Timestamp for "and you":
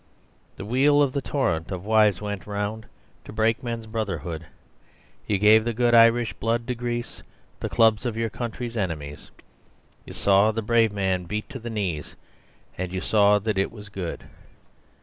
12.79-12.99